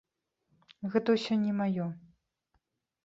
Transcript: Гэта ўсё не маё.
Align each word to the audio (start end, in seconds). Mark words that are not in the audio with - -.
Гэта 0.95 1.15
ўсё 1.17 1.33
не 1.43 1.53
маё. 1.63 1.85